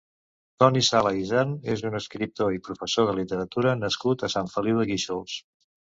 [0.61, 4.87] Toni Sala Isern és un escriptor i professor de literatura nascut a Sant Feliu de
[4.93, 5.37] Guíxols.